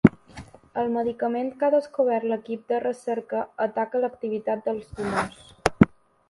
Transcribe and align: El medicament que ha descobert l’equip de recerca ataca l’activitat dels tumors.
El 0.83 0.87
medicament 0.93 1.51
que 1.59 1.67
ha 1.67 1.73
descobert 1.75 2.25
l’equip 2.31 2.63
de 2.73 2.79
recerca 2.85 3.43
ataca 3.67 4.03
l’activitat 4.03 4.65
dels 4.71 4.91
tumors. 4.97 5.47